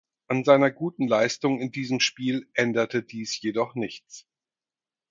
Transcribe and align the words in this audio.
An 0.27 0.43
seiner 0.43 0.71
guten 0.71 1.05
Leistung 1.07 1.59
in 1.61 1.71
diesem 1.71 1.99
Spiel 1.99 2.49
änderte 2.55 3.03
dies 3.03 3.39
jedoch 3.39 3.75
nichts. 3.75 4.25